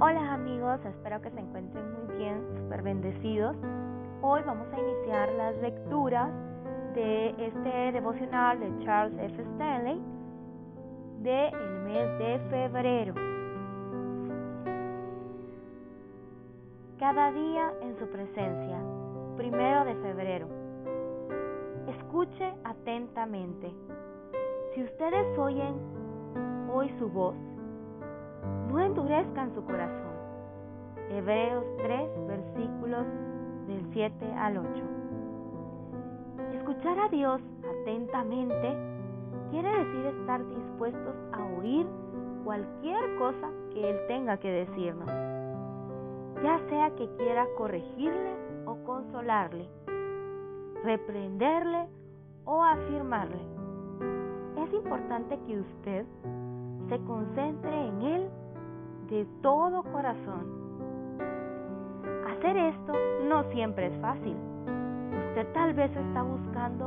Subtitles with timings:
[0.00, 3.56] Hola amigos, espero que se encuentren muy bien, súper bendecidos.
[4.22, 6.30] Hoy vamos a iniciar las lecturas
[6.94, 9.42] de este devocional de Charles F.
[9.42, 10.00] Stanley
[11.18, 13.14] del el mes de febrero.
[17.00, 18.78] Cada día en su presencia,
[19.36, 20.46] primero de febrero.
[21.88, 23.74] Escuche atentamente.
[24.76, 25.74] Si ustedes oyen
[26.72, 27.34] hoy su voz,
[28.68, 30.08] no endurezcan su corazón.
[31.10, 33.06] Hebreos 3, versículos
[33.66, 34.68] del 7 al 8.
[36.54, 37.40] Escuchar a Dios
[37.80, 38.76] atentamente
[39.50, 41.86] quiere decir estar dispuestos a oír
[42.44, 45.08] cualquier cosa que Él tenga que decirnos,
[46.42, 48.34] ya sea que quiera corregirle
[48.66, 49.68] o consolarle,
[50.84, 51.88] reprenderle
[52.44, 53.40] o afirmarle.
[54.62, 56.06] Es importante que usted
[56.88, 57.97] se concentre en
[59.18, 60.46] de todo corazón.
[62.28, 62.92] Hacer esto
[63.28, 64.36] no siempre es fácil.
[65.30, 66.86] Usted tal vez está buscando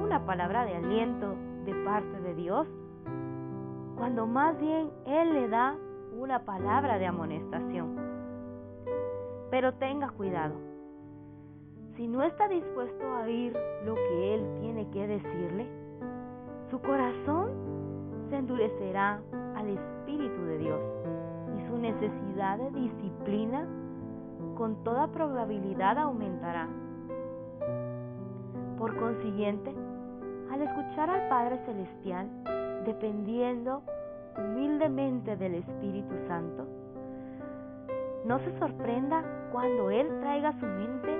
[0.00, 2.68] una palabra de aliento de parte de Dios,
[3.96, 5.74] cuando más bien Él le da
[6.16, 7.96] una palabra de amonestación.
[9.50, 10.54] Pero tenga cuidado.
[11.96, 15.66] Si no está dispuesto a oír lo que Él tiene que decirle,
[16.70, 17.50] su corazón
[18.30, 19.20] se endurecerá
[19.56, 20.80] al Espíritu de Dios
[21.82, 23.66] necesidad de disciplina
[24.56, 26.68] con toda probabilidad aumentará.
[28.78, 29.74] Por consiguiente,
[30.52, 32.28] al escuchar al Padre Celestial,
[32.86, 33.82] dependiendo
[34.38, 36.66] humildemente del Espíritu Santo,
[38.26, 41.10] no se sorprenda cuando Él traiga a su mente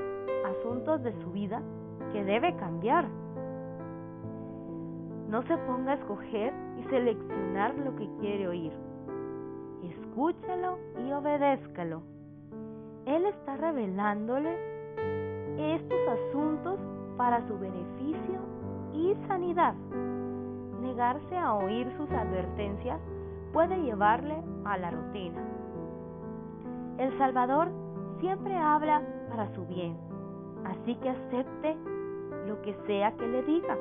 [0.47, 1.61] asuntos de su vida
[2.13, 3.09] que debe cambiar.
[5.29, 8.92] No se ponga a escoger y seleccionar lo que quiere oír
[10.13, 12.03] escúchalo y obedézcalo.
[13.07, 14.59] Él está revelándole
[15.57, 16.79] estos asuntos
[17.17, 18.41] para su beneficio
[18.93, 19.75] y sanidad.
[20.83, 23.01] Negarse a oír sus advertencias
[23.55, 25.41] puede llevarle a la rutina.
[26.99, 27.69] El Salvador
[28.21, 29.01] siempre habla
[29.31, 29.97] para su bien,
[30.65, 31.75] así que acepte
[32.47, 33.79] lo que sea que le diga,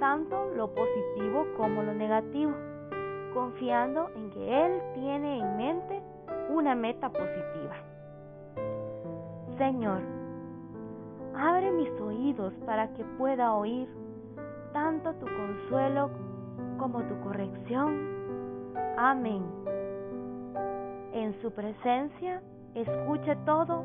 [0.00, 2.52] tanto lo positivo como lo negativo
[3.34, 6.02] confiando en que Él tiene en mente
[6.48, 7.74] una meta positiva.
[9.58, 10.00] Señor,
[11.36, 13.88] abre mis oídos para que pueda oír
[14.72, 16.10] tanto tu consuelo
[16.78, 18.14] como tu corrección.
[18.96, 19.44] Amén.
[21.12, 22.40] En su presencia
[22.74, 23.84] escuche todo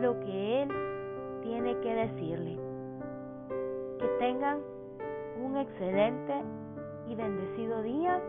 [0.00, 0.68] lo que Él
[1.42, 2.58] tiene que decirle.
[3.98, 4.58] Que tengan
[5.42, 6.42] un excelente
[7.08, 8.20] y bendecido día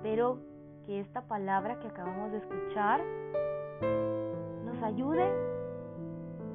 [0.00, 0.38] Espero
[0.86, 3.02] que esta palabra que acabamos de escuchar
[4.64, 5.30] nos ayude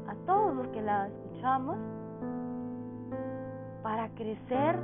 [0.08, 1.78] a todos los que la escuchamos
[3.84, 4.80] para crecer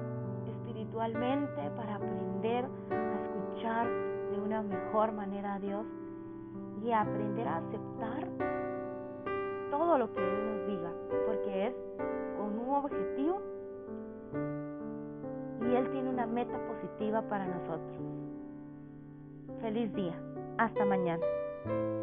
[0.47, 3.87] espiritualmente, para aprender a escuchar
[4.29, 5.83] de una mejor manera a Dios
[6.83, 8.27] y aprender a aceptar
[9.71, 10.91] todo lo que Él nos diga,
[11.25, 11.73] porque es
[12.37, 13.41] con un objetivo
[15.61, 18.21] y Él tiene una meta positiva para nosotros.
[19.61, 20.19] Feliz día.
[20.57, 21.25] Hasta mañana.